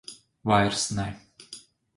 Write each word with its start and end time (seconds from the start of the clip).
Vairs 0.51 0.89
ne. 0.97 1.05